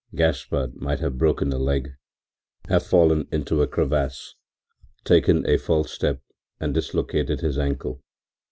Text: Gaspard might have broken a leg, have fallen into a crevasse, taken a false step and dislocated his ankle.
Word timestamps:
Gaspard 0.15 0.77
might 0.81 0.99
have 0.99 1.19
broken 1.19 1.53
a 1.53 1.59
leg, 1.59 1.91
have 2.67 2.83
fallen 2.83 3.27
into 3.31 3.61
a 3.61 3.67
crevasse, 3.67 4.33
taken 5.03 5.47
a 5.47 5.57
false 5.57 5.91
step 5.91 6.23
and 6.59 6.73
dislocated 6.73 7.41
his 7.41 7.59
ankle. 7.59 8.01